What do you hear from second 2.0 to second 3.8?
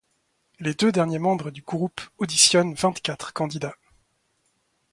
auditionnent vingt-quatre candidats.